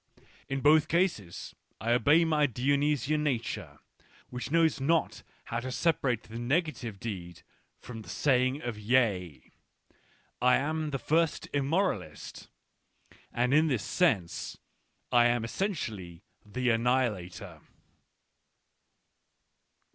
In 0.49 0.61
both 0.61 0.87
cases 0.87 1.53
I 1.79 1.91
obey 1.91 2.25
my 2.25 2.47
Dionysian 2.47 3.23
nature? 3.23 3.77
which 4.31 4.49
knows 4.49 4.81
not 4.81 5.21
how 5.43 5.59
to 5.59 5.71
separate 5.71 6.23
the 6.23 6.39
negative 6.39 6.99
deed 6.99 7.43
from 7.77 8.01
thej 8.01 8.61
sayinigrof 8.63 8.77
yea. 8.79 9.51
I 10.41 10.55
am 10.55 10.89
the 10.89 10.97
first 10.97 11.49
immoralist, 11.53 12.47
and 13.31 13.53
in 13.53 13.67
this 13.67 13.85
sense^lim 13.85 15.45
essentially 15.45 16.23
the 16.43 16.71
annihilator. 16.71 17.61